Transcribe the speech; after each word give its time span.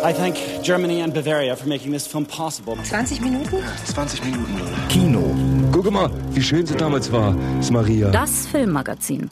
I 0.00 0.12
thank 0.12 0.36
Germany 0.62 1.02
and 1.02 1.12
Bavaria 1.12 1.56
for 1.56 1.68
making 1.68 1.90
this 1.90 2.06
film 2.06 2.24
possible. 2.24 2.76
20 2.76 3.20
Minuten? 3.20 3.60
20 3.84 4.24
Minuten, 4.24 4.58
Leute. 4.58 4.88
Kino. 4.88 5.34
Guck 5.72 5.90
mal, 5.90 6.10
wie 6.30 6.42
schön 6.42 6.64
sie 6.66 6.76
damals 6.76 7.10
war, 7.10 7.34
ist 7.58 7.72
Maria. 7.72 8.10
Das 8.10 8.46
Filmmagazin. 8.46 9.30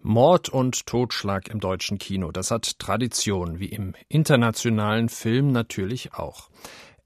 Mord 0.00 0.48
und 0.48 0.86
Totschlag 0.86 1.48
im 1.48 1.58
deutschen 1.58 1.98
Kino, 1.98 2.30
das 2.30 2.52
hat 2.52 2.78
Tradition, 2.78 3.58
wie 3.58 3.66
im 3.66 3.94
internationalen 4.08 5.08
Film 5.08 5.50
natürlich 5.50 6.14
auch. 6.14 6.50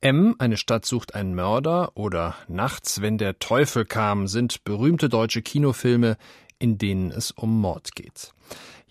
M, 0.02 0.36
eine 0.38 0.58
Stadt 0.58 0.84
sucht 0.84 1.14
einen 1.14 1.34
Mörder 1.34 1.92
oder 1.94 2.34
Nachts, 2.48 3.00
wenn 3.00 3.16
der 3.16 3.38
Teufel 3.38 3.86
kam, 3.86 4.26
sind 4.26 4.62
berühmte 4.64 5.08
deutsche 5.08 5.40
Kinofilme, 5.40 6.18
in 6.58 6.76
denen 6.76 7.12
es 7.12 7.30
um 7.30 7.60
Mord 7.60 7.94
geht. 7.94 8.32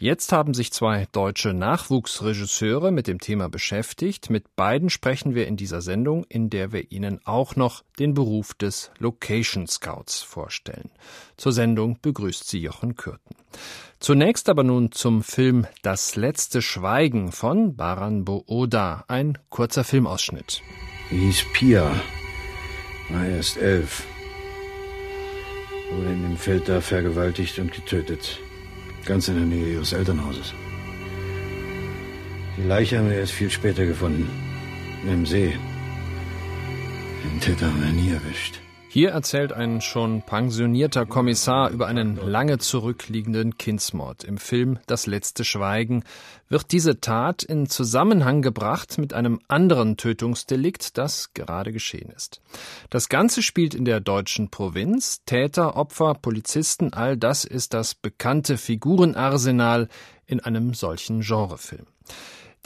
Jetzt 0.02 0.32
haben 0.32 0.56
sich 0.56 0.74
zwei 0.74 1.08
deutsche 1.12 1.54
Nachwuchsregisseure 1.54 2.90
mit 2.90 3.06
dem 3.06 3.20
Thema 3.20 3.50
beschäftigt. 3.50 4.32
Mit 4.32 4.56
beiden 4.56 4.90
sprechen 4.90 5.36
wir 5.36 5.46
in 5.46 5.58
dieser 5.58 5.84
Sendung, 5.84 6.24
in 6.24 6.50
der 6.50 6.72
wir 6.72 6.92
Ihnen 6.92 7.20
auch 7.24 7.56
noch 7.56 7.84
den 8.00 8.16
Beruf 8.16 8.56
des 8.56 8.90
Location 8.98 9.68
Scouts 9.68 10.24
vorstellen. 10.24 10.90
Zur 11.38 11.52
Sendung 11.52 12.00
begrüßt 12.02 12.50
sie 12.50 12.58
Jochen 12.58 12.96
Kürten. 12.96 13.36
Zunächst 14.00 14.50
aber 14.50 14.64
nun 14.64 14.92
zum 14.92 15.22
Film 15.22 15.68
Das 15.84 16.16
letzte 16.16 16.64
Schweigen 16.64 17.32
von 17.32 17.76
Baran 17.76 18.26
Booda, 18.26 19.06
ein 19.08 19.38
kurzer 19.52 19.84
Filmausschnitt. 19.84 20.64
Sie 21.12 21.20
hieß 21.20 21.46
Pia, 21.54 21.94
war 23.10 23.28
erst 23.28 23.58
elf, 23.58 24.08
wurde 25.92 26.12
in 26.12 26.24
dem 26.24 26.38
Feld 26.38 26.68
da 26.68 26.82
vergewaltigt 26.82 27.60
und 27.60 27.72
getötet. 27.72 28.40
Ganz 29.06 29.28
in 29.28 29.36
der 29.36 29.46
Nähe 29.46 29.74
ihres 29.74 29.94
Elternhauses. 29.94 30.54
Die 32.58 32.68
Leiche 32.68 33.00
haben 33.00 33.10
wir 33.10 33.18
erst 33.18 33.34
viel 33.34 33.50
später 33.50 33.86
gefunden. 33.86 34.30
Im 35.06 35.26
See. 35.26 35.58
Den 37.24 37.40
Täter 37.40 37.68
haben 37.68 37.82
wir 37.82 37.92
nie 37.92 38.12
erwischt. 38.12 38.60
Hier 38.94 39.12
erzählt 39.12 39.54
ein 39.54 39.80
schon 39.80 40.22
pensionierter 40.22 41.06
Kommissar 41.06 41.70
über 41.70 41.88
einen 41.88 42.18
lange 42.18 42.58
zurückliegenden 42.58 43.58
Kindsmord. 43.58 44.26
Im 44.26 44.38
Film 44.38 44.80
Das 44.86 45.08
letzte 45.08 45.46
Schweigen 45.46 46.04
wird 46.50 46.74
diese 46.74 47.00
Tat 47.00 47.42
in 47.42 47.70
Zusammenhang 47.70 48.42
gebracht 48.42 48.98
mit 48.98 49.14
einem 49.14 49.40
anderen 49.48 49.96
Tötungsdelikt, 49.96 50.98
das 50.98 51.34
gerade 51.34 51.72
geschehen 51.72 52.12
ist. 52.12 52.42
Das 52.90 53.08
Ganze 53.08 53.42
spielt 53.44 53.76
in 53.76 53.86
der 53.86 54.02
deutschen 54.02 54.50
Provinz. 54.50 55.24
Täter, 55.26 55.78
Opfer, 55.78 56.14
Polizisten, 56.14 56.92
all 56.92 57.16
das 57.16 57.46
ist 57.46 57.74
das 57.74 57.96
bekannte 57.96 58.58
Figurenarsenal 58.58 59.88
in 60.26 60.42
einem 60.42 60.74
solchen 60.74 61.22
Genrefilm. 61.22 61.86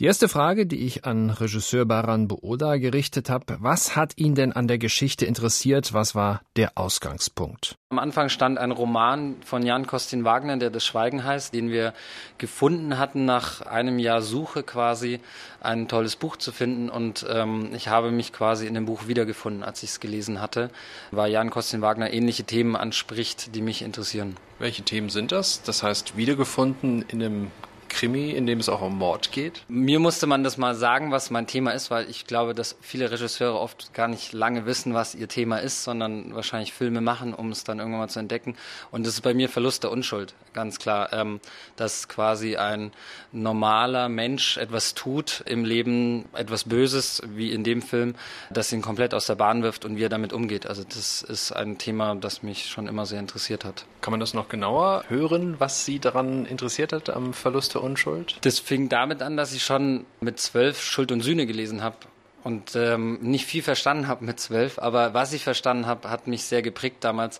Die 0.01 0.03
erste 0.07 0.27
Frage, 0.27 0.65
die 0.65 0.85
ich 0.85 1.05
an 1.05 1.29
Regisseur 1.29 1.85
Baran 1.85 2.27
Booda 2.27 2.75
gerichtet 2.75 3.29
habe, 3.29 3.55
was 3.61 3.95
hat 3.95 4.17
ihn 4.17 4.35
denn 4.35 4.52
an 4.52 4.67
der 4.67 4.77
Geschichte 4.77 5.25
interessiert? 5.25 5.93
Was 5.93 6.15
war 6.15 6.41
der 6.57 6.73
Ausgangspunkt? 6.75 7.77
Am 7.87 7.99
Anfang 7.99 8.27
stand 8.27 8.57
ein 8.57 8.71
Roman 8.71 9.37
von 9.45 9.65
Jan 9.65 9.87
Kostin 9.87 10.25
Wagner, 10.25 10.57
der 10.57 10.69
Das 10.69 10.83
Schweigen 10.83 11.23
heißt, 11.23 11.53
den 11.53 11.69
wir 11.69 11.93
gefunden 12.37 12.97
hatten 12.97 13.23
nach 13.23 13.61
einem 13.61 13.97
Jahr 13.97 14.21
Suche 14.21 14.63
quasi, 14.63 15.21
ein 15.61 15.87
tolles 15.87 16.17
Buch 16.17 16.35
zu 16.35 16.52
finden. 16.52 16.89
Und 16.89 17.25
ähm, 17.30 17.69
ich 17.73 17.87
habe 17.87 18.11
mich 18.11 18.33
quasi 18.33 18.67
in 18.67 18.73
dem 18.73 18.83
Buch 18.83 19.07
wiedergefunden, 19.07 19.63
als 19.63 19.81
ich 19.81 19.91
es 19.91 20.02
gelesen 20.02 20.41
hatte, 20.41 20.71
weil 21.11 21.31
Jan 21.31 21.52
Kostin 21.52 21.81
Wagner 21.81 22.11
ähnliche 22.11 22.43
Themen 22.43 22.75
anspricht, 22.75 23.55
die 23.55 23.61
mich 23.61 23.81
interessieren. 23.81 24.35
Welche 24.59 24.83
Themen 24.83 25.07
sind 25.07 25.31
das? 25.31 25.61
Das 25.61 25.83
heißt, 25.83 26.17
wiedergefunden 26.17 27.05
in 27.07 27.23
einem 27.23 27.52
Krimi, 27.95 28.31
in 28.31 28.45
dem 28.45 28.59
es 28.59 28.67
auch 28.67 28.81
um 28.81 28.97
Mord 28.97 29.31
geht? 29.31 29.63
Mir 29.69 30.01
musste 30.01 30.27
man 30.27 30.43
das 30.43 30.57
mal 30.57 30.75
sagen, 30.75 31.11
was 31.11 31.31
mein 31.31 31.47
Thema 31.47 31.71
ist, 31.71 31.89
weil 31.91 32.09
ich 32.09 32.27
glaube, 32.27 32.53
dass 32.53 32.75
viele 32.81 33.09
Regisseure 33.09 33.57
oft 33.57 33.93
gar 33.93 34.09
nicht 34.09 34.33
lange 34.33 34.65
wissen, 34.65 34.93
was 34.93 35.15
ihr 35.15 35.29
Thema 35.29 35.59
ist, 35.59 35.85
sondern 35.85 36.35
wahrscheinlich 36.35 36.73
Filme 36.73 36.99
machen, 36.99 37.33
um 37.33 37.52
es 37.52 37.63
dann 37.63 37.80
irgendwann 37.80 38.02
mal 38.02 38.09
zu 38.09 38.20
entdecken. 38.20 38.58
Und 38.92 39.08
das 39.08 39.14
ist 39.14 39.21
bei 39.21 39.33
mir 39.33 39.47
Verlust 39.47 39.83
der 39.83 39.92
Unschuld, 39.92 40.33
ganz 40.52 40.77
klar. 40.77 41.14
Ähm, 41.14 41.39
dass 41.77 42.09
quasi 42.09 42.58
ein 42.58 42.92
normaler 43.31 44.09
Mensch 44.09 44.58
etwas 44.58 44.93
tut 44.93 45.41
im 45.45 45.64
Leben, 45.64 46.25
etwas 46.33 46.65
Böses, 46.65 47.21
wie 47.25 47.53
in 47.53 47.64
dem 47.64 47.81
Film, 47.81 48.15
das 48.49 48.73
ihn 48.73 48.81
komplett 48.81 49.14
aus 49.14 49.25
der 49.25 49.36
Bahn 49.36 49.64
wirft 49.64 49.86
und 49.86 49.95
wie 49.95 50.03
er 50.03 50.09
damit 50.09 50.33
umgeht. 50.33 50.67
Also 50.67 50.83
das 50.83 51.21
ist 51.21 51.53
ein 51.53 51.77
Thema, 51.77 52.14
das 52.15 52.43
mich 52.43 52.65
schon 52.65 52.87
immer 52.89 53.05
sehr 53.05 53.21
interessiert 53.21 53.64
hat. 53.64 53.86
Kann 54.02 54.11
man 54.11 54.20
das 54.20 54.33
noch 54.33 54.49
genauer 54.49 55.05
hören, 55.08 55.55
was 55.59 55.86
Sie 55.86 55.99
daran 55.99 56.45
interessiert 56.45 56.91
hat 56.91 57.09
am 57.09 57.33
Verlust 57.33 57.73
der 57.73 57.84
Unschuld? 57.85 58.37
Das 58.41 58.59
fing 58.59 58.89
damit 58.89 59.21
an, 59.21 59.37
dass 59.37 59.53
ich 59.53 59.63
schon 59.63 60.05
mit 60.19 60.39
zwölf 60.39 60.81
Schuld 60.81 61.11
und 61.11 61.21
Sühne 61.21 61.45
gelesen 61.45 61.83
habe 61.83 61.97
und 62.45 62.75
ähm, 62.75 63.17
nicht 63.21 63.47
viel 63.47 63.63
verstanden 63.63 64.07
habe 64.07 64.23
mit 64.23 64.39
zwölf, 64.39 64.77
aber 64.77 65.15
was 65.15 65.33
ich 65.33 65.43
verstanden 65.43 65.87
habe, 65.87 66.11
hat 66.11 66.27
mich 66.27 66.43
sehr 66.43 66.61
geprägt 66.61 66.97
damals. 67.03 67.39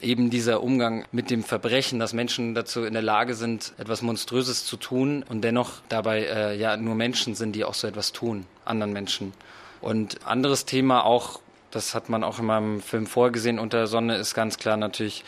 Eben 0.00 0.30
dieser 0.30 0.62
Umgang 0.62 1.06
mit 1.10 1.30
dem 1.30 1.42
Verbrechen, 1.42 1.98
dass 1.98 2.12
Menschen 2.12 2.54
dazu 2.54 2.84
in 2.84 2.92
der 2.92 3.02
Lage 3.02 3.34
sind, 3.34 3.72
etwas 3.78 4.00
Monströses 4.00 4.64
zu 4.64 4.76
tun 4.76 5.24
und 5.28 5.42
dennoch 5.42 5.82
dabei 5.88 6.22
äh, 6.22 6.56
ja 6.56 6.76
nur 6.76 6.94
Menschen 6.94 7.34
sind, 7.34 7.56
die 7.56 7.64
auch 7.64 7.74
so 7.74 7.88
etwas 7.88 8.12
tun, 8.12 8.46
anderen 8.64 8.92
Menschen. 8.92 9.32
Und 9.80 10.24
anderes 10.24 10.66
Thema 10.66 11.04
auch 11.04 11.40
das 11.74 11.94
hat 11.94 12.08
man 12.08 12.22
auch 12.22 12.38
in 12.38 12.46
meinem 12.46 12.80
Film 12.80 13.06
vorgesehen 13.06 13.58
unter 13.58 13.78
der 13.78 13.86
Sonne, 13.88 14.16
ist 14.16 14.34
ganz 14.34 14.58
klar 14.58 14.76
natürlich 14.76 15.24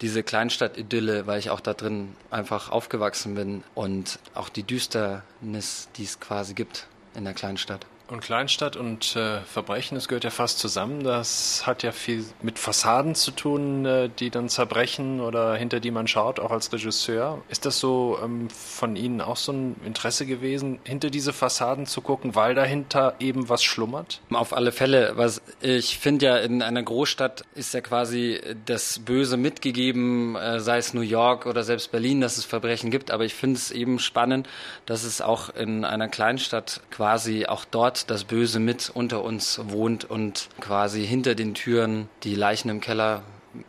diese 0.00 0.22
Kleinstadt-Idylle, 0.22 1.26
weil 1.26 1.38
ich 1.40 1.50
auch 1.50 1.60
da 1.60 1.74
drin 1.74 2.14
einfach 2.30 2.70
aufgewachsen 2.70 3.34
bin 3.34 3.64
und 3.74 4.20
auch 4.34 4.48
die 4.48 4.62
Düsternis, 4.62 5.88
die 5.96 6.04
es 6.04 6.20
quasi 6.20 6.54
gibt 6.54 6.86
in 7.14 7.24
der 7.24 7.34
Kleinstadt. 7.34 7.84
Und 8.10 8.20
Kleinstadt 8.20 8.76
und 8.76 9.16
äh, 9.16 9.40
Verbrechen, 9.42 9.94
das 9.94 10.08
gehört 10.08 10.24
ja 10.24 10.30
fast 10.30 10.58
zusammen. 10.58 11.04
Das 11.04 11.66
hat 11.66 11.82
ja 11.82 11.92
viel 11.92 12.24
mit 12.40 12.58
Fassaden 12.58 13.14
zu 13.14 13.32
tun, 13.32 13.84
äh, 13.84 14.08
die 14.08 14.30
dann 14.30 14.48
zerbrechen 14.48 15.20
oder 15.20 15.54
hinter 15.56 15.78
die 15.78 15.90
man 15.90 16.08
schaut, 16.08 16.40
auch 16.40 16.50
als 16.50 16.72
Regisseur. 16.72 17.42
Ist 17.50 17.66
das 17.66 17.78
so 17.78 18.18
ähm, 18.24 18.48
von 18.48 18.96
Ihnen 18.96 19.20
auch 19.20 19.36
so 19.36 19.52
ein 19.52 19.76
Interesse 19.84 20.24
gewesen, 20.24 20.78
hinter 20.84 21.10
diese 21.10 21.34
Fassaden 21.34 21.84
zu 21.84 22.00
gucken, 22.00 22.34
weil 22.34 22.54
dahinter 22.54 23.14
eben 23.20 23.50
was 23.50 23.62
schlummert? 23.62 24.22
Auf 24.30 24.54
alle 24.54 24.72
Fälle. 24.72 25.12
Was 25.16 25.42
ich 25.60 25.98
finde 25.98 26.26
ja, 26.26 26.36
in 26.38 26.62
einer 26.62 26.82
Großstadt 26.82 27.42
ist 27.54 27.74
ja 27.74 27.82
quasi 27.82 28.40
das 28.64 29.00
Böse 29.00 29.36
mitgegeben, 29.36 30.34
äh, 30.34 30.60
sei 30.60 30.78
es 30.78 30.94
New 30.94 31.02
York 31.02 31.44
oder 31.44 31.62
selbst 31.62 31.92
Berlin, 31.92 32.22
dass 32.22 32.38
es 32.38 32.46
Verbrechen 32.46 32.90
gibt. 32.90 33.10
Aber 33.10 33.26
ich 33.26 33.34
finde 33.34 33.56
es 33.56 33.70
eben 33.70 33.98
spannend, 33.98 34.48
dass 34.86 35.04
es 35.04 35.20
auch 35.20 35.50
in 35.50 35.84
einer 35.84 36.08
Kleinstadt 36.08 36.80
quasi 36.90 37.44
auch 37.44 37.66
dort 37.66 37.97
das 38.06 38.24
Böse 38.24 38.60
mit 38.60 38.90
unter 38.92 39.22
uns 39.24 39.60
wohnt 39.64 40.04
und 40.04 40.48
quasi 40.60 41.06
hinter 41.06 41.34
den 41.34 41.54
Türen 41.54 42.08
die 42.22 42.34
Leichen 42.34 42.68
im 42.68 42.80
Keller 42.80 43.22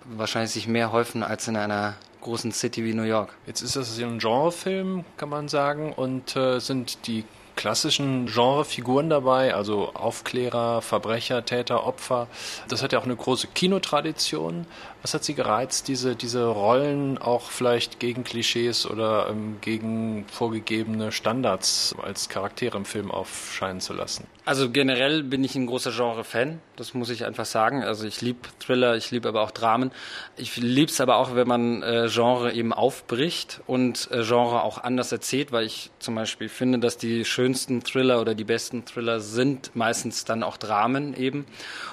wahrscheinlich 0.06 0.51
sich 0.51 0.67
mehr 0.67 0.91
häufen 0.91 1.23
als 1.23 1.47
in 1.47 1.56
einer 1.56 1.95
großen 2.22 2.51
City 2.51 2.84
wie 2.84 2.94
New 2.94 3.03
York. 3.03 3.35
Jetzt 3.47 3.62
ist 3.62 3.75
das 3.75 3.97
ein 3.97 4.19
Genrefilm, 4.19 5.06
kann 5.17 5.29
man 5.29 5.47
sagen, 5.47 5.94
und 5.94 6.35
äh, 6.35 6.59
sind 6.59 7.07
die 7.07 7.23
klassischen 7.59 8.28
Genrefiguren 8.28 9.09
dabei, 9.09 9.53
also 9.53 9.94
Aufklärer, 9.94 10.81
Verbrecher, 10.81 11.44
Täter, 11.44 11.86
Opfer. 11.86 12.28
Das 12.70 12.81
hat 12.81 12.94
ja 12.94 13.00
auch 13.00 13.03
eine 13.03 13.18
große 13.18 13.47
Kinotradition. 13.47 14.66
Was 15.02 15.14
hat 15.14 15.25
Sie 15.25 15.34
gereizt, 15.34 15.90
diese, 15.90 16.16
diese 16.16 16.46
Rollen 16.46 17.18
auch 17.18 17.52
vielleicht 17.52 18.00
gegen 18.00 18.24
Klischees 18.24 18.86
oder 18.86 19.28
ähm, 19.30 19.58
gegen 19.59 20.25
vorgegebene 20.31 21.12
Standards 21.12 21.96
als 22.02 22.30
Charaktere 22.30 22.78
im 22.78 22.86
Film 22.86 23.12
aufscheinen 23.12 23.81
zu 23.81 23.91
lassen? 23.91 24.26
Also 24.46 24.72
generell 24.72 25.24
bin 25.24 25.44
ich 25.44 25.56
ein 25.56 25.68
großer 25.68 25.91
Genre-Fan, 25.91 26.59
das 26.76 26.94
muss 26.94 27.09
ich 27.09 27.26
einfach 27.26 27.46
sagen. 27.46 27.84
Also 27.84 28.08
ich 28.08 28.22
liebe 28.22 28.40
Thriller, 28.59 28.96
ich 28.96 29.12
liebe 29.12 29.30
aber 29.30 29.41
auch 29.44 29.52
Dramen. 29.52 29.91
Ich 30.38 30.58
liebe 30.58 30.91
es 30.91 31.00
aber 31.00 31.18
auch, 31.18 31.36
wenn 31.36 31.47
man 31.47 31.84
äh, 31.84 32.08
Genre 32.09 32.52
eben 32.53 32.74
aufbricht 32.74 33.62
und 33.68 34.09
äh, 34.12 34.24
Genre 34.24 34.64
auch 34.64 34.80
anders 34.80 35.12
erzählt, 35.12 35.52
weil 35.52 35.66
ich 35.66 35.91
zum 36.00 36.16
Beispiel 36.16 36.50
finde, 36.50 36.80
dass 36.80 36.97
die 36.97 37.26
schönsten 37.49 37.83
Thriller 37.83 38.21
oder 38.21 38.35
die 38.35 38.43
besten 38.43 38.85
Thriller 38.85 39.19
sind 39.19 39.75
meistens 39.75 40.23
dann 40.23 40.43
auch 40.43 40.57
Dramen 40.57 41.16
eben. 41.16 41.47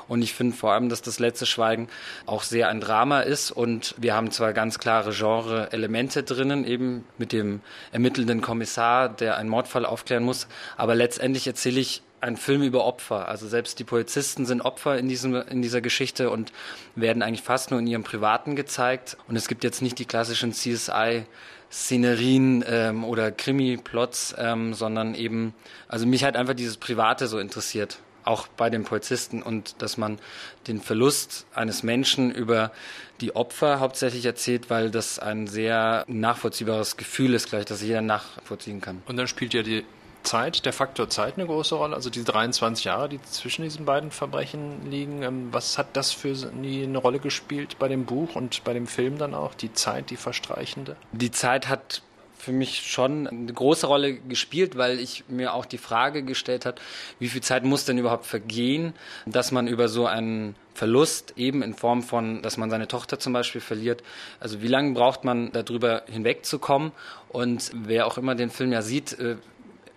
Und 0.06 0.20
ich 0.20 0.34
finde 0.34 0.54
vor 0.54 0.72
allem, 0.72 0.90
dass 0.90 1.00
das 1.00 1.18
letzte 1.18 1.46
Schweigen 1.46 1.88
auch 2.26 2.42
sehr 2.42 2.68
ein 2.68 2.82
Drama 2.82 3.20
ist 3.20 3.52
und 3.52 3.94
wir 3.96 4.14
haben 4.14 4.30
zwar 4.30 4.52
ganz 4.52 4.78
klare 4.78 5.12
Genre-Elemente 5.12 6.24
drinnen, 6.24 6.66
eben 6.66 7.06
mit 7.16 7.32
dem 7.32 7.62
ermittelnden 7.90 8.42
Kommissar, 8.42 9.08
der 9.08 9.38
einen 9.38 9.48
Mordfall 9.48 9.86
aufklären 9.86 10.24
muss, 10.24 10.46
aber 10.76 10.94
letztendlich 10.94 11.46
erzähle 11.46 11.80
ich 11.80 12.02
einen 12.20 12.36
Film 12.36 12.62
über 12.62 12.84
Opfer. 12.84 13.28
Also 13.28 13.48
selbst 13.48 13.78
die 13.78 13.84
Polizisten 13.84 14.44
sind 14.44 14.60
Opfer 14.60 14.98
in, 14.98 15.08
diesem, 15.08 15.34
in 15.34 15.62
dieser 15.62 15.80
Geschichte 15.80 16.28
und 16.28 16.52
werden 16.96 17.22
eigentlich 17.22 17.42
fast 17.42 17.70
nur 17.70 17.80
in 17.80 17.86
ihrem 17.86 18.04
Privaten 18.04 18.56
gezeigt. 18.56 19.16
Und 19.28 19.36
es 19.36 19.48
gibt 19.48 19.64
jetzt 19.64 19.80
nicht 19.80 19.98
die 19.98 20.06
klassischen 20.06 20.52
CSI 20.52 21.24
Szenerien 21.70 22.64
ähm, 22.66 23.04
oder 23.04 23.30
Krimi-Plots, 23.32 24.34
ähm, 24.38 24.74
sondern 24.74 25.14
eben, 25.14 25.54
also 25.88 26.06
mich 26.06 26.24
hat 26.24 26.36
einfach 26.36 26.54
dieses 26.54 26.76
Private 26.76 27.26
so 27.26 27.38
interessiert 27.38 27.98
auch 28.26 28.48
bei 28.48 28.70
den 28.70 28.84
Polizisten 28.84 29.42
und 29.42 29.80
dass 29.82 29.96
man 29.96 30.18
den 30.66 30.80
Verlust 30.80 31.46
eines 31.54 31.82
Menschen 31.82 32.32
über 32.32 32.72
die 33.20 33.36
Opfer 33.36 33.80
hauptsächlich 33.80 34.26
erzählt, 34.26 34.68
weil 34.68 34.90
das 34.90 35.18
ein 35.18 35.46
sehr 35.46 36.04
nachvollziehbares 36.08 36.96
Gefühl 36.96 37.34
ist, 37.34 37.48
gleich, 37.48 37.64
das 37.64 37.82
jeder 37.82 38.02
nachvollziehen 38.02 38.80
kann. 38.80 39.02
Und 39.06 39.16
dann 39.16 39.28
spielt 39.28 39.54
ja 39.54 39.62
die 39.62 39.84
Zeit, 40.26 40.66
der 40.66 40.72
Faktor 40.72 41.08
Zeit 41.08 41.34
eine 41.36 41.46
große 41.46 41.74
Rolle? 41.74 41.94
Also 41.94 42.10
die 42.10 42.24
23 42.24 42.84
Jahre, 42.84 43.08
die 43.08 43.22
zwischen 43.22 43.62
diesen 43.62 43.86
beiden 43.86 44.10
Verbrechen 44.10 44.90
liegen, 44.90 45.22
ähm, 45.22 45.48
was 45.52 45.78
hat 45.78 45.96
das 45.96 46.12
für 46.12 46.34
eine 46.52 46.98
Rolle 46.98 47.18
gespielt 47.18 47.78
bei 47.78 47.88
dem 47.88 48.04
Buch 48.04 48.36
und 48.36 48.64
bei 48.64 48.74
dem 48.74 48.86
Film 48.86 49.18
dann 49.18 49.34
auch? 49.34 49.54
Die 49.54 49.72
Zeit, 49.72 50.10
die 50.10 50.16
verstreichende? 50.16 50.96
Die 51.12 51.30
Zeit 51.30 51.68
hat 51.68 52.02
für 52.38 52.52
mich 52.52 52.82
schon 52.90 53.26
eine 53.26 53.52
große 53.52 53.86
Rolle 53.86 54.14
gespielt, 54.14 54.76
weil 54.76 55.00
ich 55.00 55.24
mir 55.28 55.54
auch 55.54 55.64
die 55.64 55.78
Frage 55.78 56.22
gestellt 56.22 56.66
habe, 56.66 56.80
wie 57.18 57.28
viel 57.28 57.42
Zeit 57.42 57.64
muss 57.64 57.84
denn 57.86 57.98
überhaupt 57.98 58.26
vergehen, 58.26 58.92
dass 59.24 59.52
man 59.52 59.66
über 59.66 59.88
so 59.88 60.06
einen 60.06 60.54
Verlust 60.74 61.32
eben 61.36 61.62
in 61.62 61.74
Form 61.74 62.02
von, 62.02 62.42
dass 62.42 62.56
man 62.56 62.70
seine 62.70 62.86
Tochter 62.86 63.18
zum 63.18 63.32
Beispiel 63.32 63.60
verliert. 63.60 64.02
Also 64.38 64.60
wie 64.60 64.68
lange 64.68 64.92
braucht 64.92 65.24
man 65.24 65.50
darüber 65.52 66.02
hinwegzukommen? 66.06 66.92
Und 67.30 67.70
wer 67.74 68.06
auch 68.06 68.18
immer 68.18 68.34
den 68.34 68.50
Film 68.50 68.72
ja 68.72 68.82
sieht, 68.82 69.18
äh, 69.18 69.36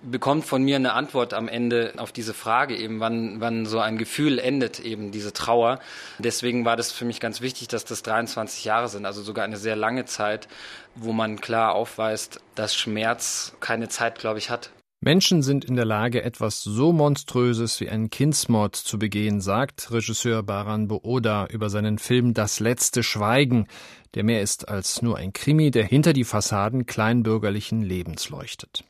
bekommt 0.02 0.46
von 0.46 0.64
mir 0.64 0.76
eine 0.76 0.94
Antwort 0.94 1.34
am 1.34 1.48
Ende 1.48 1.94
auf 1.98 2.12
diese 2.12 2.34
Frage 2.34 2.76
eben, 2.76 3.00
wann, 3.00 3.42
wann 3.42 3.66
so 3.66 3.80
ein 3.80 3.98
Gefühl 3.98 4.40
endet, 4.40 4.80
eben 4.80 5.12
diese 5.12 5.34
Trauer. 5.34 5.80
Deswegen 6.20 6.66
war 6.66 6.78
das 6.78 6.92
für 6.92 7.06
mich 7.06 7.20
ganz 7.20 7.42
wichtig, 7.42 7.68
dass 7.68 7.86
das 7.86 8.04
23 8.04 8.64
Jahre 8.66 8.88
sind, 8.88 9.06
also 9.06 9.22
sogar 9.22 9.46
eine 9.46 9.58
sehr 9.58 9.76
lange 9.76 10.06
Zeit, 10.06 10.48
wo 10.96 11.12
man 11.12 11.42
klar 11.42 11.74
aufweist, 11.74 12.42
dass 12.56 12.76
Schmerz 12.76 13.54
keine 13.60 13.90
Zeit, 13.90 14.20
glaube 14.20 14.40
ich, 14.40 14.50
hat. 14.50 14.72
Menschen 15.02 15.44
sind 15.44 15.64
in 15.64 15.78
der 15.78 15.86
Lage, 15.86 16.24
etwas 16.24 16.62
so 16.62 16.92
Monströses 16.92 17.80
wie 17.80 17.88
einen 17.88 18.10
Kindsmord 18.10 18.76
zu 18.76 19.00
begehen, 19.00 19.40
sagt 19.40 19.92
Regisseur 19.92 20.44
Baran 20.44 20.90
Booda 20.90 21.46
über 21.46 21.70
seinen 21.70 22.00
Film 22.00 22.34
Das 22.34 22.60
letzte 22.60 23.02
Schweigen, 23.02 23.68
der 24.14 24.26
mehr 24.26 24.42
ist 24.42 24.68
als 24.68 25.02
nur 25.02 25.18
ein 25.18 25.32
Krimi, 25.32 25.72
der 25.72 25.86
hinter 25.86 26.12
die 26.12 26.26
Fassaden 26.26 26.86
kleinbürgerlichen 26.86 27.82
Lebens 27.82 28.30
leuchtet. 28.30 28.84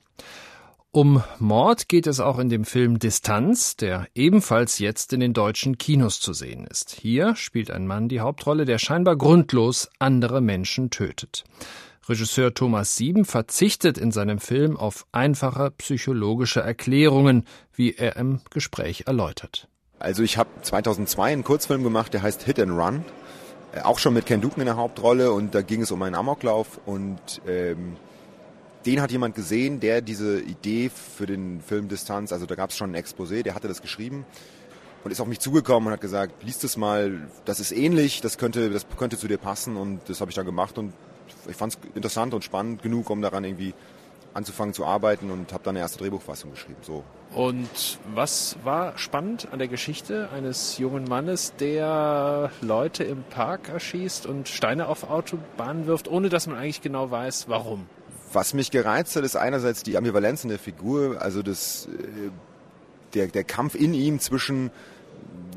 Um 0.91 1.21
Mord 1.38 1.88
geht 1.88 2.07
es 2.07 2.19
auch 2.19 2.39
in 2.39 2.50
dem 2.50 2.65
Film 2.65 2.97
Distanz, 2.97 3.75
der 3.75 4.07
ebenfalls 4.15 4.80
jetzt 4.80 5.13
in 5.13 5.19
den 5.19 5.33
deutschen 5.33 5.77
Kinos 5.77 6.19
zu 6.19 6.33
sehen 6.33 6.65
ist. 6.65 6.89
Hier 7.00 7.36
spielt 7.36 7.69
ein 7.69 7.86
Mann 7.86 8.09
die 8.09 8.21
Hauptrolle, 8.21 8.65
der 8.65 8.80
scheinbar 8.80 9.15
grundlos 9.15 9.88
andere 10.00 10.41
Menschen 10.41 10.89
tötet. 10.89 11.44
Regisseur 12.07 12.56
Thomas 12.56 12.95
Sieben 12.95 13.24
verzichtet 13.24 14.00
in 14.00 14.12
seinem 14.12 14.39
Film 14.39 14.77
auf 14.77 15.06
einfache 15.12 15.69
psychologische 15.77 16.62
Erklärungen, 16.62 17.45
wie 17.71 17.94
er 17.94 18.15
im 18.15 18.41
Gespräch 18.50 19.03
erläutert. 19.06 19.68
Also 20.00 20.24
ich 20.24 20.39
habe 20.39 20.50
2002 20.63 21.33
einen 21.33 21.44
Kurzfilm 21.44 21.83
gemacht, 21.83 22.15
der 22.15 22.24
heißt 22.24 22.41
Hit 22.41 22.59
and 22.59 22.71
Run, 22.71 23.06
äh, 23.74 23.81
auch 23.81 24.00
schon 24.00 24.15
mit 24.15 24.25
Ken 24.25 24.41
Duken 24.41 24.62
in 24.62 24.65
der 24.65 24.77
Hauptrolle 24.77 25.33
und 25.33 25.53
da 25.53 25.62
ging 25.62 25.83
es 25.83 25.91
um 25.91 26.01
einen 26.01 26.15
Amoklauf 26.15 26.80
und 26.88 27.44
ähm, 27.47 27.95
den 28.86 29.02
hat 29.02 29.12
jemand 29.12 29.36
gesehen, 29.36 29.80
der 29.80 30.02
diese 30.02 30.40
Idee 30.40 30.90
für 30.90 31.26
den 31.26 31.62
Film 31.62 31.88
Distanz, 31.88 32.31
also 32.31 32.46
da 32.46 32.56
gab 32.56 32.70
es 32.70 32.78
schon 32.78 32.94
ein 32.96 33.04
Exposé, 33.04 33.44
der 33.44 33.56
hatte 33.56 33.68
das 33.68 33.81
geschrieben 33.81 34.26
und 35.04 35.12
ist 35.12 35.20
auf 35.20 35.28
mich 35.28 35.40
zugekommen 35.40 35.88
und 35.88 35.94
hat 35.94 36.02
gesagt, 36.02 36.44
liest 36.44 36.64
es 36.64 36.78
mal, 36.78 37.28
das 37.46 37.60
ist 37.60 37.72
ähnlich, 37.72 38.22
das 38.22 38.38
könnte, 38.38 38.70
das 38.70 38.86
könnte 38.98 39.18
zu 39.18 39.28
dir 39.28 39.38
passen 39.38 39.76
und 39.76 40.02
das 40.08 40.22
habe 40.22 40.31
ich 40.31 40.36
dann 40.36 40.46
gemacht 40.46 40.78
und 40.78 40.94
ich 41.48 41.56
fand 41.56 41.74
es 41.74 41.80
interessant 41.96 42.34
und 42.34 42.44
spannend 42.44 42.81
genug, 42.81 43.10
um 43.10 43.22
daran 43.22 43.44
irgendwie 43.44 43.74
anzufangen 44.34 44.74
zu 44.74 44.86
arbeiten 44.86 45.32
und 45.32 45.52
habe 45.54 45.64
dann 45.64 45.75
eine 45.75 45.80
erste 45.80 46.00
Drehbuchfassung 46.00 46.52
geschrieben. 46.52 46.80
So. 46.82 47.04
Und 47.34 48.00
was 48.14 48.58
war 48.64 48.98
spannend 48.98 49.48
an 49.52 49.60
der 49.60 49.68
Geschichte 49.68 50.30
eines 50.34 50.78
jungen 50.78 51.06
Mannes, 51.06 51.54
der 51.60 52.52
Leute 52.62 53.04
im 53.04 53.24
Park 53.24 53.70
erschießt 53.70 54.25
und 54.25 54.48
Steine 54.48 54.88
auf 54.88 55.10
Autobahnen 55.10 55.88
wirft, 55.88 56.08
ohne 56.08 56.30
dass 56.30 56.48
man 56.48 56.58
eigentlich 56.58 56.82
genau 56.82 57.12
weiß, 57.12 57.50
warum? 57.50 57.88
Was 58.31 58.54
mich 58.54 58.72
gereizt 58.72 59.16
hat, 59.16 59.24
ist 59.24 59.36
einerseits 59.36 59.84
die 59.84 59.98
Ambivalenz 59.98 60.44
in 60.44 60.50
der 60.50 60.60
Figur, 60.60 61.22
also 61.22 61.42
das, 61.42 61.88
äh, 61.88 62.30
der, 63.14 63.28
der 63.28 63.44
Kampf 63.44 63.76
in 63.76 63.94
ihm 63.94 64.20
zwischen 64.20 64.72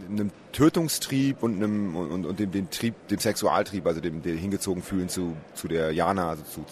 einem 0.08 0.30
Tötungstrieb 0.52 1.42
und 1.42 1.56
einem 1.56 1.96
und, 1.96 2.26
und 2.26 2.38
dem, 2.38 2.50
dem 2.50 2.70
Trieb, 2.70 2.94
dem 3.08 3.18
Sexualtrieb, 3.18 3.86
also 3.86 4.00
dem, 4.00 4.22
dem 4.22 4.36
hingezogen 4.36 4.82
fühlen 4.82 5.08
zu, 5.08 5.36
zu 5.54 5.68
der 5.68 5.92
Jana, 5.92 6.30
also 6.30 6.42
zu, 6.44 6.64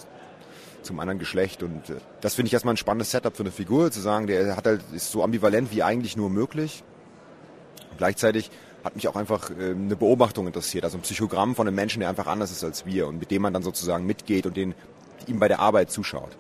zum 0.83 1.01
anderen 1.01 1.19
Geschlecht. 1.19 1.63
Und 1.63 1.91
äh, 1.91 1.97
das 2.21 2.35
finde 2.35 2.49
ich 2.49 2.53
erstmal 2.53 2.75
ein 2.75 2.79
spannendes 2.79 3.11
Setup 3.11 3.37
für 3.37 3.43
eine 3.43 3.53
Figur, 3.53 3.91
zu 3.91 4.01
sagen, 4.01 4.27
der 4.27 4.57
hat 4.57 4.67
halt, 4.67 4.83
ist 4.93 5.11
so 5.11 5.23
ambivalent 5.23 5.73
wie 5.73 5.83
eigentlich 5.83 6.17
nur 6.17 6.31
möglich. 6.31 6.83
Gleichzeitig 7.99 8.51
hat 8.85 8.95
mich 8.95 9.09
auch 9.09 9.17
einfach 9.17 9.51
äh, 9.51 9.71
eine 9.71 9.97
Beobachtung 9.97 10.47
interessiert, 10.47 10.85
also 10.85 10.99
ein 10.99 11.03
Psychogramm 11.03 11.55
von 11.55 11.67
einem 11.67 11.77
Menschen, 11.77 12.01
der 12.01 12.09
einfach 12.09 12.27
anders 12.27 12.51
ist 12.51 12.65
als 12.65 12.87
wir 12.87 13.07
und 13.07 13.19
mit 13.19 13.31
dem 13.31 13.43
man 13.43 13.53
dann 13.53 13.63
sozusagen 13.63 14.07
mitgeht 14.07 14.47
und 14.47 14.57
den 14.57 14.75
ihm 15.31 15.39
bei 15.39 15.49
der 15.49 15.61
Arbeit 15.61 15.91
zuschaut. 15.91 16.37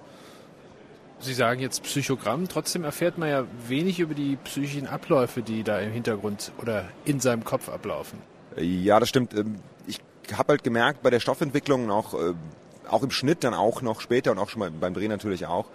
Sie 1.21 1.35
sagen 1.35 1.61
jetzt 1.61 1.83
Psychogramm, 1.83 2.49
trotzdem 2.49 2.83
erfährt 2.83 3.19
man 3.19 3.29
ja 3.29 3.45
wenig 3.69 4.01
über 4.01 4.15
die 4.15 4.37
psychischen 4.37 4.87
Abläufe, 4.87 5.43
die 5.43 5.63
da 5.63 5.79
im 5.79 5.93
Hintergrund 5.93 6.51
oder 6.61 6.89
in 7.05 7.21
seinem 7.21 7.45
Kopf 7.45 7.69
ablaufen. 7.69 8.19
Ja, 8.57 8.99
das 8.99 9.11
stimmt. 9.11 9.35
Ähm, 9.35 9.57
ich 9.87 10.01
habe 10.33 10.53
halt 10.53 10.65
gemerkt 10.65 11.03
bei 11.03 11.11
der 11.11 11.21
Stoffentwicklung 11.21 11.91
auch, 11.91 12.15
äh, 12.15 12.33
auch 12.89 13.03
im 13.03 13.11
Schnitt 13.11 13.45
dann 13.45 13.53
auch 13.53 13.83
noch 13.83 14.01
später 14.01 14.31
und 14.31 14.39
auch 14.39 14.49
schon 14.49 14.61
mal 14.61 14.71
beim 14.71 14.95
Dreh 14.95 15.09
natürlich 15.09 15.47
auch, 15.47 15.67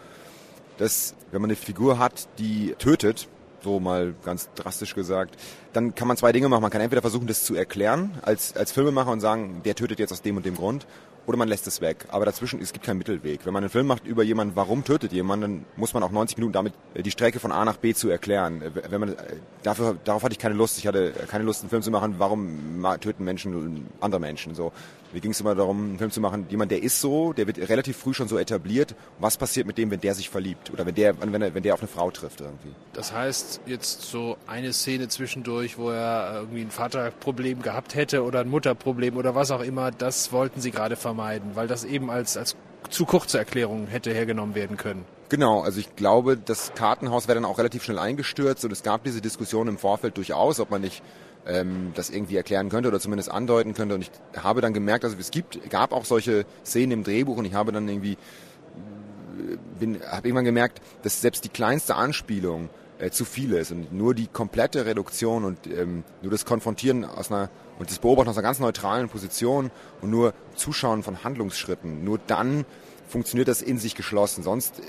dass 0.77 1.13
wenn 1.31 1.41
man 1.41 1.49
eine 1.49 1.55
Figur 1.55 1.99
hat, 1.99 2.27
die 2.39 2.73
tötet, 2.79 3.27
so 3.63 3.79
mal 3.79 4.13
ganz 4.23 4.49
drastisch 4.55 4.95
gesagt, 4.95 5.35
dann 5.73 5.95
kann 5.95 6.07
man 6.07 6.17
zwei 6.17 6.31
Dinge 6.31 6.49
machen. 6.49 6.61
Man 6.61 6.71
kann 6.71 6.81
entweder 6.81 7.01
versuchen, 7.01 7.27
das 7.27 7.43
zu 7.43 7.55
erklären 7.55 8.17
als, 8.21 8.55
als 8.55 8.71
Filmemacher 8.71 9.11
und 9.11 9.19
sagen, 9.19 9.61
der 9.63 9.75
tötet 9.75 9.99
jetzt 9.99 10.11
aus 10.11 10.21
dem 10.21 10.37
und 10.37 10.45
dem 10.45 10.55
Grund 10.55 10.85
oder 11.27 11.37
man 11.37 11.47
lässt 11.47 11.67
es 11.67 11.81
weg. 11.81 12.05
Aber 12.09 12.25
dazwischen, 12.25 12.61
es 12.61 12.73
gibt 12.73 12.85
keinen 12.85 12.97
Mittelweg. 12.97 13.45
Wenn 13.45 13.53
man 13.53 13.63
einen 13.63 13.69
Film 13.69 13.87
macht 13.87 14.05
über 14.05 14.23
jemanden, 14.23 14.55
warum 14.55 14.83
tötet 14.83 15.11
jemand, 15.11 15.43
dann 15.43 15.65
muss 15.75 15.93
man 15.93 16.03
auch 16.03 16.11
90 16.11 16.37
Minuten 16.37 16.53
damit 16.53 16.73
äh, 16.93 17.03
die 17.03 17.11
Strecke 17.11 17.39
von 17.39 17.51
A 17.51 17.65
nach 17.65 17.77
B 17.77 17.93
zu 17.93 18.09
erklären. 18.09 18.61
Äh, 18.61 18.71
wenn 18.89 18.99
man, 18.99 19.09
äh, 19.09 19.15
dafür, 19.63 19.97
darauf 20.03 20.23
hatte 20.23 20.33
ich 20.33 20.39
keine 20.39 20.55
Lust. 20.55 20.77
Ich 20.77 20.87
hatte 20.87 21.11
keine 21.29 21.43
Lust, 21.43 21.61
einen 21.61 21.69
Film 21.69 21.81
zu 21.81 21.91
machen, 21.91 22.15
warum 22.17 22.83
töten 23.01 23.23
Menschen 23.23 23.87
andere 23.99 24.19
Menschen. 24.19 24.55
So. 24.55 24.71
Mir 25.15 25.21
ging 25.21 25.31
es 25.31 25.39
immer 25.39 25.55
darum, 25.55 25.91
einen 25.91 25.97
Film 25.97 26.11
zu 26.11 26.19
machen, 26.19 26.45
jemand, 26.49 26.71
der 26.71 26.83
ist 26.83 26.99
so, 26.99 27.31
der 27.31 27.47
wird 27.47 27.57
relativ 27.69 27.95
früh 27.95 28.13
schon 28.13 28.27
so 28.27 28.37
etabliert. 28.37 28.95
Was 29.17 29.37
passiert 29.37 29.65
mit 29.65 29.77
dem, 29.77 29.89
wenn 29.89 30.01
der 30.01 30.13
sich 30.13 30.29
verliebt? 30.29 30.73
Oder 30.73 30.85
wenn 30.85 30.93
der, 30.93 31.15
wenn, 31.21 31.41
er, 31.41 31.53
wenn 31.53 31.63
der 31.63 31.73
auf 31.73 31.79
eine 31.79 31.87
Frau 31.87 32.11
trifft 32.11 32.41
irgendwie? 32.41 32.75
Das 32.91 33.13
heißt, 33.13 33.61
jetzt 33.65 34.01
so 34.01 34.35
eine 34.45 34.73
Szene 34.73 35.07
zwischendurch, 35.07 35.77
wo 35.77 35.89
er 35.89 36.41
irgendwie 36.41 36.63
ein 36.63 36.69
Vaterproblem 36.69 37.61
gehabt 37.61 37.95
hätte 37.95 38.25
oder 38.25 38.41
ein 38.41 38.49
Mutterproblem 38.49 39.15
oder 39.15 39.35
was 39.35 39.51
auch 39.51 39.61
immer, 39.61 39.89
das 39.89 40.33
wollten 40.33 40.59
Sie 40.59 40.71
gerade 40.71 40.97
vermeiden, 40.97 41.51
weil 41.53 41.67
das 41.67 41.85
eben 41.85 42.09
als, 42.09 42.35
als 42.35 42.57
zu 42.89 43.05
kurze 43.05 43.37
Erklärung 43.37 43.87
hätte 43.87 44.13
hergenommen 44.13 44.53
werden 44.53 44.75
können. 44.75 45.05
Genau, 45.29 45.61
also 45.61 45.79
ich 45.79 45.95
glaube, 45.95 46.35
das 46.35 46.73
Kartenhaus 46.75 47.29
wäre 47.29 47.35
dann 47.35 47.45
auch 47.45 47.57
relativ 47.57 47.85
schnell 47.85 47.99
eingestürzt 47.99 48.65
und 48.65 48.71
es 48.71 48.83
gab 48.83 49.05
diese 49.05 49.21
Diskussion 49.21 49.69
im 49.69 49.77
Vorfeld 49.77 50.17
durchaus, 50.17 50.59
ob 50.59 50.71
man 50.71 50.81
nicht 50.81 51.01
ähm, 51.45 51.91
das 51.95 52.09
irgendwie 52.09 52.35
erklären 52.35 52.69
könnte 52.69 52.89
oder 52.89 52.99
zumindest 52.99 53.31
andeuten 53.31 53.73
könnte. 53.73 53.95
Und 53.95 54.01
ich 54.01 54.11
habe 54.41 54.61
dann 54.61 54.73
gemerkt, 54.73 55.03
also 55.05 55.15
es 55.19 55.31
gibt, 55.31 55.69
gab 55.69 55.91
auch 55.91 56.05
solche 56.05 56.45
Szenen 56.65 56.91
im 56.91 57.03
Drehbuch 57.03 57.37
und 57.37 57.45
ich 57.45 57.53
habe 57.53 57.71
dann 57.71 57.87
irgendwie 57.87 58.13
äh, 58.13 59.57
bin, 59.79 59.99
habe 60.09 60.27
irgendwann 60.27 60.45
gemerkt, 60.45 60.81
dass 61.03 61.21
selbst 61.21 61.43
die 61.43 61.49
kleinste 61.49 61.95
Anspielung 61.95 62.69
äh, 62.99 63.09
zu 63.09 63.25
viel 63.25 63.53
ist 63.53 63.71
und 63.71 63.93
nur 63.93 64.15
die 64.15 64.27
komplette 64.27 64.85
Reduktion 64.85 65.43
und 65.43 65.67
ähm, 65.67 66.03
nur 66.21 66.31
das 66.31 66.45
Konfrontieren 66.45 67.05
aus 67.05 67.31
einer 67.31 67.49
und 67.77 67.89
das 67.89 67.99
Beobachten 67.99 68.29
aus 68.29 68.37
einer 68.37 68.43
ganz 68.43 68.59
neutralen 68.59 69.09
Position 69.09 69.69
und 70.01 70.09
nur 70.09 70.33
Zuschauen 70.55 71.03
von 71.03 71.25
Handlungsschritten, 71.25 72.05
nur 72.05 72.19
dann 72.25 72.65
funktioniert 73.07 73.49
das 73.49 73.61
in 73.61 73.77
sich 73.77 73.95
geschlossen. 73.95 74.43
Sonst 74.43 74.79
äh, 74.79 74.83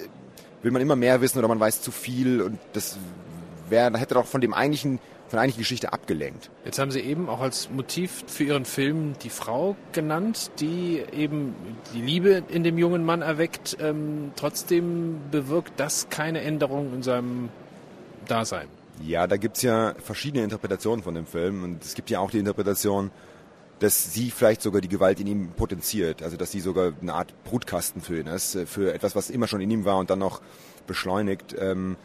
will 0.63 0.71
man 0.71 0.83
immer 0.83 0.97
mehr 0.97 1.21
wissen 1.21 1.39
oder 1.39 1.49
man 1.49 1.61
weiß 1.61 1.83
zu 1.83 1.91
viel 1.91 2.41
und 2.43 2.59
das 2.73 2.97
wäre, 3.69 3.99
hätte 3.99 4.15
doch 4.15 4.27
von 4.27 4.41
dem 4.41 4.55
eigentlichen 4.55 4.99
von 5.29 5.39
der 5.39 5.41
eigentlichen 5.41 5.63
Geschichte 5.63 5.93
abgelenkt. 5.93 6.51
Jetzt 6.65 6.79
haben 6.79 6.91
Sie 6.93 7.01
eben 7.01 7.29
auch 7.29 7.41
als 7.41 7.69
Motiv 7.71 8.25
für 8.29 8.45
Ihren 8.45 8.65
Film 8.65 9.15
die 9.23 9.31
Frau 9.31 9.75
genannt, 9.93 10.53
die 10.61 11.03
eben 11.13 11.55
die 11.93 12.01
Liebe 12.01 12.45
in 12.49 12.63
dem 12.63 12.79
jungen 12.79 13.05
Mann 13.05 13.23
erweckt. 13.23 13.77
Ähm, 13.81 14.31
trotzdem 14.37 15.21
bewirkt 15.33 15.73
das 15.79 16.09
keine 16.11 16.43
Änderung 16.43 16.95
in 16.95 17.03
seinem 17.03 17.49
Dasein. 18.29 18.69
Ja, 19.05 19.27
da 19.27 19.37
gibt 19.37 19.57
es 19.57 19.63
ja 19.63 19.95
verschiedene 19.99 20.45
Interpretationen 20.45 21.03
von 21.03 21.15
dem 21.15 21.27
Film. 21.27 21.65
Und 21.65 21.85
es 21.85 21.95
gibt 21.95 22.09
ja 22.09 22.21
auch 22.21 22.31
die 22.31 22.39
Interpretation, 22.39 23.11
dass 23.81 24.15
sie 24.15 24.31
vielleicht 24.31 24.63
sogar 24.63 24.81
die 24.81 24.89
Gewalt 24.89 25.19
in 25.19 25.27
ihm 25.27 25.49
potenziert. 25.51 26.23
Also 26.23 26.37
dass 26.37 26.53
sie 26.53 26.61
sogar 26.61 26.93
eine 27.01 27.15
Art 27.15 27.35
Brutkasten 27.43 28.01
für 28.01 28.21
ihn 28.21 28.29
ist, 28.29 28.57
für 28.67 28.95
etwas, 28.95 29.17
was 29.17 29.29
immer 29.29 29.49
schon 29.49 29.61
in 29.61 29.73
ihm 29.73 29.85
war 29.85 29.99
und 29.99 30.09
dann 30.09 30.21
noch 30.21 30.41
beschleunigt. 30.87 31.57
Ähm, 31.59 31.97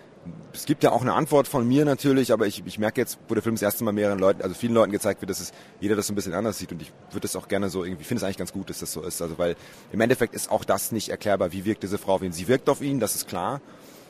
es 0.53 0.65
gibt 0.65 0.83
ja 0.83 0.91
auch 0.91 1.01
eine 1.01 1.13
Antwort 1.13 1.47
von 1.47 1.67
mir 1.67 1.85
natürlich, 1.85 2.31
aber 2.31 2.45
ich, 2.45 2.63
ich 2.65 2.77
merke 2.77 3.01
jetzt, 3.01 3.17
wo 3.27 3.33
der 3.33 3.41
Film 3.41 3.55
das 3.55 3.61
erste 3.61 3.83
Mal 3.83 3.91
mehreren 3.91 4.19
Leuten, 4.19 4.41
also 4.41 4.53
vielen 4.53 4.73
Leuten 4.73 4.91
gezeigt 4.91 5.21
wird, 5.21 5.29
dass 5.29 5.39
es 5.39 5.51
jeder 5.79 5.95
das 5.95 6.07
so 6.07 6.13
ein 6.13 6.15
bisschen 6.15 6.33
anders 6.33 6.57
sieht 6.57 6.71
und 6.71 6.81
ich 6.81 6.91
würde 7.09 7.21
das 7.21 7.35
auch 7.35 7.47
gerne 7.47 7.69
so 7.69 7.83
irgendwie, 7.83 8.03
finde 8.03 8.19
es 8.19 8.23
eigentlich 8.23 8.37
ganz 8.37 8.53
gut, 8.53 8.69
dass 8.69 8.79
das 8.79 8.91
so 8.91 9.01
ist. 9.01 9.21
Also 9.21 9.37
weil 9.37 9.55
im 9.91 10.01
Endeffekt 10.01 10.35
ist 10.35 10.51
auch 10.51 10.63
das 10.63 10.91
nicht 10.91 11.09
erklärbar, 11.09 11.51
wie 11.51 11.65
wirkt 11.65 11.83
diese 11.83 11.97
Frau 11.97 12.15
auf 12.15 12.21
ihn. 12.21 12.33
Sie 12.33 12.47
wirkt 12.47 12.69
auf 12.69 12.81
ihn, 12.81 12.99
das 12.99 13.15
ist 13.15 13.27
klar, 13.27 13.61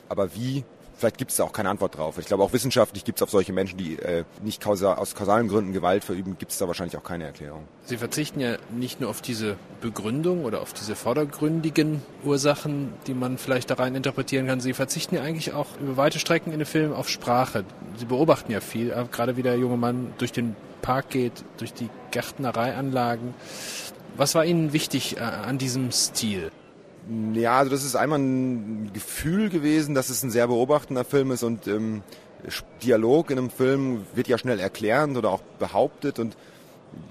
aber 0.08 0.34
wie 0.34 0.64
vielleicht 1.02 1.18
gibt 1.18 1.32
es 1.32 1.38
da 1.38 1.44
auch 1.44 1.52
keine 1.52 1.68
Antwort 1.68 1.98
drauf. 1.98 2.16
Ich 2.18 2.26
glaube 2.26 2.44
auch 2.44 2.52
wissenschaftlich 2.52 3.04
gibt 3.04 3.18
es 3.18 3.22
auf 3.22 3.30
solche 3.30 3.52
Menschen, 3.52 3.76
die 3.76 3.98
äh, 3.98 4.22
nicht 4.40 4.62
kausal, 4.62 4.96
aus 4.96 5.16
kausalen 5.16 5.48
Gründen 5.48 5.72
Gewalt 5.72 6.04
verüben, 6.04 6.36
gibt 6.38 6.52
es 6.52 6.58
da 6.58 6.68
wahrscheinlich 6.68 6.96
auch 6.96 7.02
keine 7.02 7.24
Erklärung. 7.24 7.66
Sie 7.84 7.96
verzichten 7.96 8.38
ja 8.38 8.56
nicht 8.70 9.00
nur 9.00 9.10
auf 9.10 9.20
diese 9.20 9.56
Begründung 9.80 10.44
oder 10.44 10.60
auf 10.60 10.72
diese 10.72 10.94
vordergründigen 10.94 12.02
Ursachen, 12.24 12.92
die 13.08 13.14
man 13.14 13.36
vielleicht 13.36 13.70
da 13.70 13.74
rein 13.74 13.96
interpretieren 13.96 14.46
kann. 14.46 14.60
Sie 14.60 14.74
verzichten 14.74 15.16
ja 15.16 15.22
eigentlich 15.22 15.54
auch 15.54 15.66
über 15.80 15.96
weite 15.96 16.20
Strecken 16.20 16.52
in 16.52 16.60
den 16.60 16.66
Film 16.66 16.92
auf 16.92 17.08
Sprache. 17.08 17.64
Sie 17.96 18.04
beobachten 18.04 18.52
ja 18.52 18.60
viel, 18.60 18.94
gerade 19.10 19.36
wie 19.36 19.42
der 19.42 19.56
junge 19.56 19.76
Mann 19.76 20.14
durch 20.18 20.30
den 20.30 20.54
Park 20.82 21.10
geht, 21.10 21.44
durch 21.56 21.74
die 21.74 21.88
Gärtnereianlagen. 22.12 23.34
Was 24.16 24.36
war 24.36 24.44
Ihnen 24.44 24.72
wichtig 24.72 25.16
äh, 25.16 25.20
an 25.20 25.58
diesem 25.58 25.90
Stil? 25.90 26.52
Ja, 27.34 27.58
also 27.58 27.70
das 27.70 27.84
ist 27.84 27.96
einmal 27.96 28.20
ein 28.20 28.90
Gefühl 28.92 29.48
gewesen, 29.48 29.94
dass 29.94 30.08
es 30.08 30.22
ein 30.22 30.30
sehr 30.30 30.46
beobachtender 30.46 31.04
Film 31.04 31.32
ist 31.32 31.42
und 31.42 31.66
ähm, 31.66 32.02
Dialog 32.82 33.30
in 33.30 33.38
einem 33.38 33.50
Film 33.50 34.06
wird 34.14 34.28
ja 34.28 34.38
schnell 34.38 34.60
erklärend 34.60 35.16
oder 35.16 35.30
auch 35.30 35.42
behauptet 35.58 36.18
und 36.18 36.36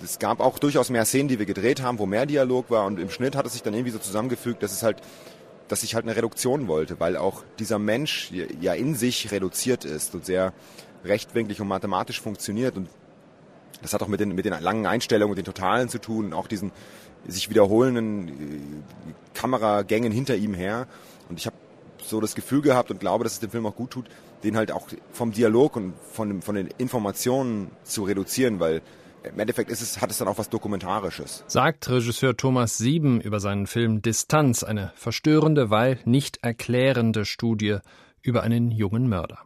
es 0.03 0.19
gab 0.19 0.39
auch 0.39 0.59
durchaus 0.59 0.89
mehr 0.89 1.05
Szenen, 1.05 1.27
die 1.27 1.39
wir 1.39 1.45
gedreht 1.45 1.81
haben, 1.81 1.99
wo 1.99 2.05
mehr 2.05 2.25
Dialog 2.25 2.69
war 2.69 2.85
und 2.85 2.99
im 2.99 3.09
Schnitt 3.09 3.35
hat 3.35 3.45
es 3.45 3.53
sich 3.53 3.63
dann 3.63 3.73
irgendwie 3.73 3.91
so 3.91 3.99
zusammengefügt, 3.99 4.63
dass 4.63 4.71
es 4.71 4.83
halt, 4.83 5.01
dass 5.67 5.83
ich 5.83 5.95
halt 5.95 6.05
eine 6.05 6.15
Reduktion 6.15 6.67
wollte, 6.67 6.99
weil 6.99 7.17
auch 7.17 7.43
dieser 7.59 7.79
Mensch 7.79 8.31
ja 8.61 8.73
in 8.73 8.95
sich 8.95 9.31
reduziert 9.31 9.83
ist 9.83 10.15
und 10.15 10.25
sehr 10.25 10.53
rechtwinklig 11.03 11.59
und 11.59 11.67
mathematisch 11.67 12.21
funktioniert 12.21 12.77
und 12.77 12.87
das 13.81 13.93
hat 13.93 14.03
auch 14.03 14.07
mit 14.07 14.19
den, 14.19 14.35
mit 14.35 14.45
den 14.45 14.53
langen 14.61 14.85
Einstellungen 14.85 15.31
und 15.31 15.37
den 15.37 15.45
Totalen 15.45 15.89
zu 15.89 15.99
tun 15.99 16.27
und 16.27 16.33
auch 16.33 16.47
diesen 16.47 16.71
sich 17.27 17.49
wiederholenden 17.49 18.83
Kameragängen 19.33 20.11
hinter 20.11 20.35
ihm 20.35 20.53
her. 20.53 20.87
Und 21.29 21.39
ich 21.39 21.45
habe 21.45 21.55
so 22.03 22.19
das 22.19 22.35
Gefühl 22.35 22.61
gehabt 22.61 22.91
und 22.91 22.99
glaube, 22.99 23.23
dass 23.23 23.33
es 23.33 23.39
dem 23.39 23.49
Film 23.49 23.65
auch 23.65 23.75
gut 23.75 23.91
tut, 23.91 24.05
den 24.43 24.57
halt 24.57 24.71
auch 24.71 24.87
vom 25.11 25.31
Dialog 25.31 25.75
und 25.75 25.93
von, 26.11 26.41
von 26.41 26.55
den 26.55 26.67
Informationen 26.77 27.71
zu 27.83 28.03
reduzieren, 28.03 28.59
weil 28.59 28.81
im 29.23 29.39
Endeffekt 29.39 29.69
ist 29.69 29.81
es, 29.81 30.01
hat 30.01 30.09
es 30.09 30.17
dann 30.17 30.27
auch 30.27 30.39
was 30.39 30.49
Dokumentarisches. 30.49 31.43
Sagt 31.47 31.89
Regisseur 31.89 32.35
Thomas 32.35 32.77
Sieben 32.77 33.21
über 33.21 33.39
seinen 33.39 33.67
Film 33.67 34.01
Distanz, 34.01 34.63
eine 34.63 34.91
verstörende, 34.95 35.69
weil 35.69 35.99
nicht 36.05 36.39
erklärende 36.41 37.25
Studie 37.25 37.77
über 38.23 38.41
einen 38.41 38.71
jungen 38.71 39.07
Mörder. 39.07 39.39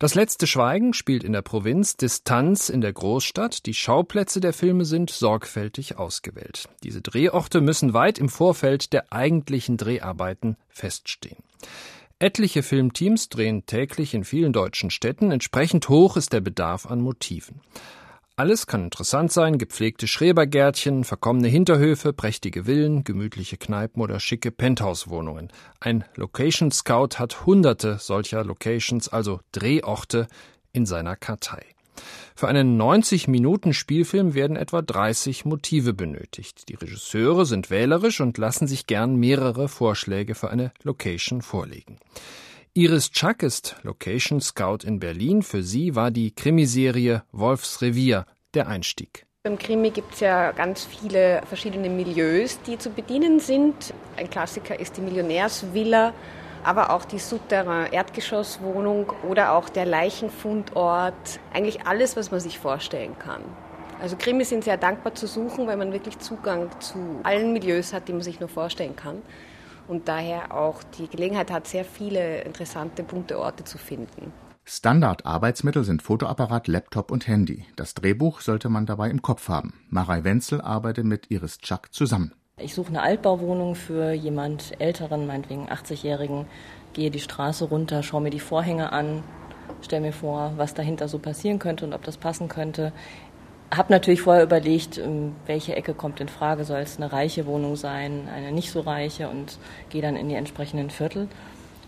Das 0.00 0.14
letzte 0.14 0.46
Schweigen 0.46 0.94
spielt 0.94 1.24
in 1.24 1.34
der 1.34 1.42
Provinz, 1.42 1.98
Distanz 1.98 2.70
in 2.70 2.80
der 2.80 2.94
Großstadt. 2.94 3.66
Die 3.66 3.74
Schauplätze 3.74 4.40
der 4.40 4.54
Filme 4.54 4.86
sind 4.86 5.10
sorgfältig 5.10 5.98
ausgewählt. 5.98 6.70
Diese 6.82 7.02
Drehorte 7.02 7.60
müssen 7.60 7.92
weit 7.92 8.18
im 8.18 8.30
Vorfeld 8.30 8.94
der 8.94 9.12
eigentlichen 9.12 9.76
Dreharbeiten 9.76 10.56
feststehen. 10.70 11.44
Etliche 12.18 12.62
Filmteams 12.62 13.28
drehen 13.28 13.66
täglich 13.66 14.14
in 14.14 14.24
vielen 14.24 14.54
deutschen 14.54 14.88
Städten. 14.88 15.32
Entsprechend 15.32 15.90
hoch 15.90 16.16
ist 16.16 16.32
der 16.32 16.40
Bedarf 16.40 16.86
an 16.86 17.02
Motiven. 17.02 17.60
Alles 18.40 18.66
kann 18.66 18.84
interessant 18.84 19.30
sein, 19.30 19.58
gepflegte 19.58 20.08
Schrebergärtchen, 20.08 21.04
verkommene 21.04 21.48
Hinterhöfe, 21.48 22.14
prächtige 22.14 22.64
Villen, 22.64 23.04
gemütliche 23.04 23.58
Kneipen 23.58 24.00
oder 24.00 24.18
schicke 24.18 24.50
Penthouse-Wohnungen. 24.50 25.48
Ein 25.78 26.04
Location 26.14 26.70
Scout 26.70 27.18
hat 27.18 27.44
hunderte 27.44 27.98
solcher 27.98 28.42
Locations, 28.42 29.10
also 29.10 29.40
Drehorte, 29.52 30.26
in 30.72 30.86
seiner 30.86 31.16
Kartei. 31.16 31.66
Für 32.34 32.48
einen 32.48 32.80
90-Minuten-Spielfilm 32.80 34.32
werden 34.32 34.56
etwa 34.56 34.80
30 34.80 35.44
Motive 35.44 35.92
benötigt. 35.92 36.70
Die 36.70 36.76
Regisseure 36.76 37.44
sind 37.44 37.68
wählerisch 37.68 38.22
und 38.22 38.38
lassen 38.38 38.66
sich 38.66 38.86
gern 38.86 39.16
mehrere 39.16 39.68
Vorschläge 39.68 40.34
für 40.34 40.48
eine 40.48 40.72
Location 40.82 41.42
vorlegen. 41.42 41.98
Iris 42.74 43.10
Chuck 43.10 43.42
ist 43.42 43.74
Location 43.82 44.40
Scout 44.40 44.84
in 44.84 45.00
Berlin. 45.00 45.42
Für 45.42 45.64
sie 45.64 45.96
war 45.96 46.12
die 46.12 46.32
Krimiserie 46.32 47.24
Wolfs 47.32 47.82
Revier 47.82 48.26
der 48.54 48.68
Einstieg. 48.68 49.26
Im 49.42 49.58
Krimi 49.58 49.90
gibt 49.90 50.14
es 50.14 50.20
ja 50.20 50.52
ganz 50.52 50.84
viele 50.84 51.42
verschiedene 51.48 51.90
Milieus, 51.90 52.60
die 52.62 52.78
zu 52.78 52.90
bedienen 52.90 53.40
sind. 53.40 53.92
Ein 54.16 54.30
Klassiker 54.30 54.78
ist 54.78 54.96
die 54.96 55.00
Millionärsvilla, 55.00 56.14
aber 56.62 56.90
auch 56.90 57.04
die 57.04 57.18
Souterrain-Erdgeschosswohnung 57.18 59.14
oder 59.28 59.54
auch 59.54 59.68
der 59.68 59.86
Leichenfundort. 59.86 61.40
Eigentlich 61.52 61.88
alles, 61.88 62.16
was 62.16 62.30
man 62.30 62.38
sich 62.38 62.60
vorstellen 62.60 63.18
kann. 63.18 63.42
Also 64.00 64.14
Krimis 64.14 64.50
sind 64.50 64.62
sehr 64.62 64.76
dankbar 64.76 65.16
zu 65.16 65.26
suchen, 65.26 65.66
weil 65.66 65.76
man 65.76 65.92
wirklich 65.92 66.20
Zugang 66.20 66.70
zu 66.78 67.18
allen 67.24 67.52
Milieus 67.52 67.92
hat, 67.92 68.06
die 68.06 68.12
man 68.12 68.22
sich 68.22 68.38
nur 68.38 68.48
vorstellen 68.48 68.94
kann 68.94 69.22
und 69.90 70.08
daher 70.08 70.54
auch 70.54 70.82
die 70.98 71.08
Gelegenheit 71.08 71.50
hat, 71.50 71.66
sehr 71.66 71.84
viele 71.84 72.42
interessante, 72.42 73.02
bunte 73.02 73.38
Orte 73.38 73.64
zu 73.64 73.76
finden. 73.76 74.32
Standardarbeitsmittel 74.64 75.82
sind 75.82 76.00
Fotoapparat, 76.00 76.68
Laptop 76.68 77.10
und 77.10 77.26
Handy. 77.26 77.66
Das 77.74 77.94
Drehbuch 77.94 78.40
sollte 78.40 78.68
man 78.68 78.86
dabei 78.86 79.10
im 79.10 79.20
Kopf 79.20 79.48
haben. 79.48 79.74
Marei 79.88 80.22
Wenzel 80.22 80.60
arbeitet 80.60 81.04
mit 81.04 81.30
Iris 81.30 81.58
Chuck 81.58 81.92
zusammen. 81.92 82.32
Ich 82.56 82.74
suche 82.74 82.90
eine 82.90 83.02
Altbauwohnung 83.02 83.74
für 83.74 84.12
jemand 84.12 84.80
Älteren, 84.80 85.26
meinetwegen 85.26 85.68
80-Jährigen, 85.68 86.46
gehe 86.92 87.10
die 87.10 87.18
Straße 87.18 87.64
runter, 87.64 88.02
schaue 88.02 88.20
mir 88.20 88.30
die 88.30 88.38
Vorhänge 88.38 88.92
an, 88.92 89.24
stelle 89.82 90.02
mir 90.02 90.12
vor, 90.12 90.52
was 90.56 90.74
dahinter 90.74 91.08
so 91.08 91.18
passieren 91.18 91.58
könnte 91.58 91.84
und 91.84 91.94
ob 91.94 92.04
das 92.04 92.16
passen 92.16 92.48
könnte 92.48 92.92
habe 93.72 93.92
natürlich 93.92 94.22
vorher 94.22 94.42
überlegt, 94.42 94.98
ähm, 94.98 95.34
welche 95.46 95.76
Ecke 95.76 95.94
kommt 95.94 96.20
in 96.20 96.28
Frage. 96.28 96.64
Soll 96.64 96.80
es 96.80 96.96
eine 96.96 97.12
reiche 97.12 97.46
Wohnung 97.46 97.76
sein, 97.76 98.28
eine 98.34 98.52
nicht 98.52 98.70
so 98.70 98.80
reiche 98.80 99.28
und 99.28 99.58
gehe 99.90 100.02
dann 100.02 100.16
in 100.16 100.28
die 100.28 100.34
entsprechenden 100.34 100.90
Viertel. 100.90 101.28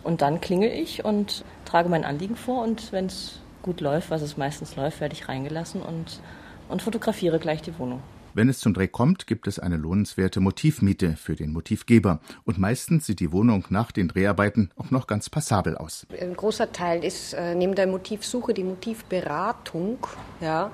Und 0.03 0.23
dann 0.23 0.41
klingel 0.41 0.71
ich 0.71 1.05
und 1.05 1.45
trage 1.65 1.89
mein 1.89 2.05
Anliegen 2.05 2.37
vor 2.37 2.62
und 2.62 2.93
wenn 2.93 3.07
es 3.07 3.39
gut 3.62 3.81
läuft, 3.81 4.11
was 4.11 4.23
es 4.23 4.37
meistens 4.37 4.75
läuft, 4.75 5.01
werde 5.01 5.15
ich 5.15 5.29
reingelassen 5.29 5.81
und, 5.81 6.21
und 6.69 6.83
fotografiere 6.83 7.39
gleich 7.39 7.62
die 7.62 7.79
Wohnung. 7.79 8.03
Wenn 8.35 8.49
es 8.49 8.61
zum 8.61 8.73
Dreh 8.73 8.89
kommt, 8.89 9.27
gibt 9.27 9.47
es 9.47 9.59
eine 9.59 9.77
lohnenswerte 9.77 10.41
Motivmiete 10.41 11.17
für 11.17 11.37
den 11.37 11.53
Motivgeber. 11.53 12.21
Und 12.45 12.59
meistens 12.59 13.07
sieht 13.07 13.21
die 13.21 13.31
Wohnung 13.31 13.67
nach 13.69 13.93
den 13.93 14.09
Dreharbeiten 14.09 14.71
auch 14.77 14.91
noch 14.91 15.07
ganz 15.07 15.29
passabel 15.29 15.77
aus. 15.77 16.07
Ein 16.19 16.35
großer 16.35 16.73
Teil 16.73 17.05
ist 17.05 17.35
äh, 17.35 17.55
neben 17.55 17.75
der 17.75 17.87
Motivsuche 17.87 18.55
die 18.55 18.65
Motivberatung. 18.65 19.99
Ja 20.41 20.71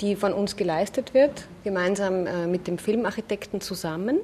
die 0.00 0.16
von 0.16 0.32
uns 0.32 0.56
geleistet 0.56 1.14
wird, 1.14 1.46
gemeinsam 1.64 2.26
äh, 2.26 2.46
mit 2.46 2.66
dem 2.66 2.78
Filmarchitekten 2.78 3.60
zusammen, 3.60 4.18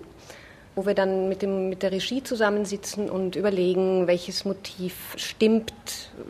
wo 0.75 0.87
wir 0.87 0.95
dann 0.95 1.29
mit, 1.29 1.43
dem, 1.43 1.69
mit 1.69 1.83
der 1.83 1.93
Regie 1.93 2.23
zusammensitzen 2.23 3.09
und 3.09 3.37
überlegen, 3.37 4.07
welches 4.07 4.45
Motiv 4.45 4.95
stimmt, 5.17 5.73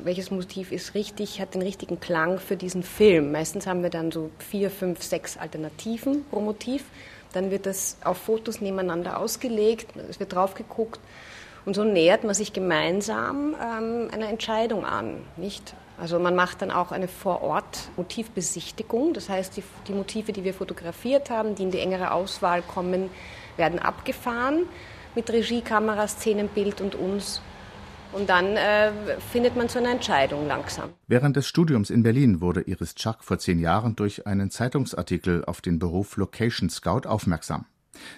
welches 0.03 0.31
Motiv 0.31 0.73
ist 0.73 0.95
richtig, 0.95 1.41
hat 1.41 1.55
den 1.55 1.63
richtigen 1.63 2.01
Klang 2.01 2.39
für 2.39 2.57
diesen 2.57 2.83
Film. 2.83 3.33
Meistens 3.33 3.67
haben 3.67 3.83
wir 3.83 3.91
dann 3.91 4.13
so 4.13 4.31
vier, 4.39 4.71
fünf, 4.71 5.03
sechs 5.03 5.37
Alternativen 5.37 6.25
pro 6.31 6.41
Motiv. 6.41 6.85
Dann 7.33 7.51
wird 7.51 7.67
das 7.67 7.97
auf 8.05 8.19
Fotos 8.19 8.61
nebeneinander 8.61 9.19
ausgelegt, 9.19 9.89
es 10.09 10.21
wird 10.21 10.33
drauf 10.33 10.55
geguckt 10.55 11.01
und 11.67 11.75
so 11.75 11.83
nähert 11.85 12.25
man 12.25 12.35
sich 12.35 12.53
gemeinsam 12.53 13.55
ähm, 13.61 14.09
einer 14.13 14.29
Entscheidung 14.29 14.85
an, 14.85 15.19
nicht? 15.37 15.75
Also 15.99 16.19
man 16.19 16.35
macht 16.35 16.63
dann 16.63 16.71
auch 16.71 16.93
eine 16.93 17.09
Vor-Ort-Motivbesichtigung. 17.09 19.15
Das 19.15 19.29
heißt, 19.29 19.57
die, 19.57 19.63
die, 19.89 19.93
Motive, 19.93 20.33
die 20.33 20.45
wir 20.45 20.55
fotografiert 20.55 21.31
haben, 21.31 21.55
die 21.55 21.63
in 21.63 21.71
die 21.71 21.79
engere 21.79 22.13
Auswahl 22.13 22.63
kommen, 22.63 23.11
werden 23.57 23.79
abgefahren 23.79 24.65
mit 25.15 25.31
Regiekamera, 25.31 26.07
Szenenbild 26.07 26.81
und 26.81 26.95
uns. 26.95 27.41
Und 28.13 28.29
dann 28.29 28.57
äh, 28.57 28.93
findet 29.33 29.57
man 29.57 29.69
zu 29.69 29.79
einer 29.79 29.91
Entscheidung 29.91 30.47
langsam. 30.47 30.91
Während 31.07 31.37
des 31.37 31.47
Studiums 31.47 31.91
in 31.91 32.03
Berlin 32.03 32.41
wurde 32.41 32.63
Iris 32.63 32.95
Chuck 32.95 33.25
vor 33.25 33.39
zehn 33.39 33.59
Jahren 33.59 33.97
durch 33.97 34.27
einen 34.27 34.51
Zeitungsartikel 34.51 35.45
auf 35.45 35.61
den 35.61 35.79
Beruf 35.79 36.17
Location 36.17 36.71
Scout 36.71 37.07
aufmerksam. 37.07 37.67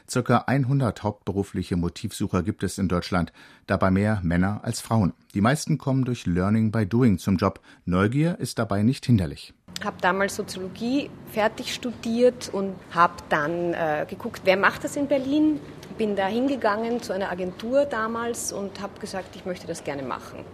Circa 0.09 0.45
100 0.47 1.03
hauptberufliche 1.03 1.77
Motivsucher 1.77 2.43
gibt 2.43 2.63
es 2.63 2.79
in 2.79 2.89
Deutschland, 2.89 3.33
dabei 3.67 3.91
mehr 3.91 4.21
Männer 4.23 4.61
als 4.63 4.81
Frauen. 4.81 5.13
Die 5.35 5.41
meisten 5.41 5.79
kommen 5.79 6.05
durch 6.05 6.27
Learning 6.27 6.71
by 6.71 6.87
Doing 6.87 7.19
zum 7.19 7.37
Job. 7.37 7.61
Neugier 7.85 8.39
ist 8.39 8.59
dabei 8.59 8.83
nicht 8.83 9.07
hinderlich. 9.07 9.55
Ich 9.79 9.85
habe 9.85 9.97
damals 10.01 10.35
Soziologie 10.35 11.09
fertig 11.33 11.73
studiert 11.73 12.51
und 12.53 12.75
habe 12.91 13.15
dann 13.29 13.75
äh, 13.75 14.07
geguckt, 14.09 14.43
wer 14.45 14.57
macht 14.57 14.83
das 14.83 14.97
in 14.97 15.07
Berlin. 15.07 15.61
Bin 15.97 16.17
da 16.17 16.27
hingegangen 16.27 17.01
zu 17.03 17.13
einer 17.13 17.31
Agentur 17.31 17.85
damals 17.85 18.53
und 18.53 18.81
habe 18.81 18.99
gesagt, 19.01 19.37
ich 19.37 19.45
möchte 19.45 19.67
das 19.67 19.85
gerne 19.85 20.03
machen. 20.03 20.45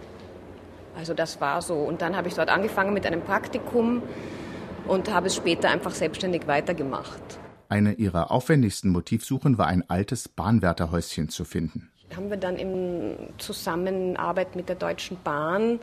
Also 0.97 1.13
das 1.13 1.41
war 1.41 1.61
so. 1.61 1.75
Und 1.75 2.01
dann 2.01 2.15
habe 2.15 2.27
ich 2.27 2.35
dort 2.35 2.49
angefangen 2.49 2.93
mit 2.93 3.05
einem 3.05 3.21
Praktikum 3.21 4.01
und 4.87 5.11
habe 5.11 5.27
es 5.27 5.35
später 5.35 5.69
einfach 5.69 5.91
selbstständig 5.91 6.47
weitergemacht. 6.47 7.39
Eine 7.69 7.93
ihrer 7.93 8.31
aufwendigsten 8.31 8.91
Motivsuchen 8.91 9.57
war 9.57 9.67
ein 9.67 9.89
altes 9.89 10.29
Bahnwärterhäuschen 10.29 11.29
zu 11.29 11.45
finden. 11.45 11.91
Haben 12.15 12.29
wir 12.29 12.37
dann 12.37 12.57
in 12.57 13.15
Zusammenarbeit 13.37 14.55
mit 14.55 14.69
der 14.69 14.75
Deutschen 14.75 15.17
Bahn 15.23 15.79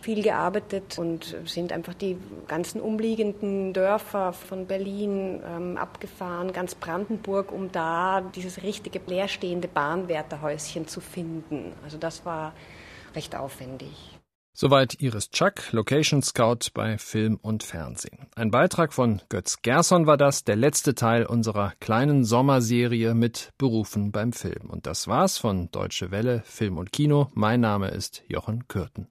viel 0.00 0.22
gearbeitet 0.22 0.98
und 0.98 1.36
sind 1.44 1.72
einfach 1.72 1.94
die 1.94 2.16
ganzen 2.48 2.80
umliegenden 2.80 3.72
Dörfer 3.72 4.32
von 4.32 4.66
Berlin 4.66 5.42
ähm, 5.46 5.76
abgefahren, 5.76 6.52
ganz 6.52 6.74
Brandenburg, 6.74 7.52
um 7.52 7.70
da 7.70 8.22
dieses 8.34 8.62
richtige 8.62 9.00
leerstehende 9.06 9.68
Bahnwärterhäuschen 9.68 10.86
zu 10.86 11.00
finden. 11.00 11.72
Also 11.84 11.98
das 11.98 12.24
war 12.24 12.54
recht 13.14 13.36
aufwendig. 13.36 14.19
Soweit 14.60 15.00
Iris 15.00 15.30
Chuck, 15.30 15.72
Location 15.72 16.20
Scout 16.20 16.72
bei 16.74 16.98
Film 16.98 17.38
und 17.40 17.62
Fernsehen. 17.62 18.26
Ein 18.36 18.50
Beitrag 18.50 18.92
von 18.92 19.22
Götz 19.30 19.62
Gerson 19.62 20.06
war 20.06 20.18
das, 20.18 20.44
der 20.44 20.56
letzte 20.56 20.94
Teil 20.94 21.24
unserer 21.24 21.72
kleinen 21.80 22.26
Sommerserie 22.26 23.14
mit 23.14 23.54
Berufen 23.56 24.12
beim 24.12 24.34
Film. 24.34 24.68
Und 24.68 24.84
das 24.84 25.08
war's 25.08 25.38
von 25.38 25.70
Deutsche 25.70 26.10
Welle, 26.10 26.42
Film 26.44 26.76
und 26.76 26.92
Kino. 26.92 27.30
Mein 27.32 27.62
Name 27.62 27.88
ist 27.88 28.22
Jochen 28.28 28.68
Kürten. 28.68 29.08